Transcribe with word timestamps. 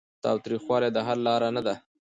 تاوتریخوالی 0.23 0.89
د 0.93 0.97
حل 1.07 1.19
لاره 1.27 1.49
نه 1.55 1.61
ده. 1.67 1.75